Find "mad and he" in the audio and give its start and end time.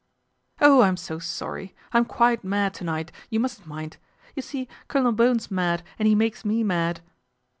5.51-6.15